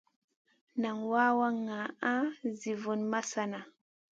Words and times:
Nan 0.81 0.97
wawa 1.11 1.47
ŋa 2.05 2.19
zi 2.59 2.73
vun 2.81 3.01
masana. 3.11 3.59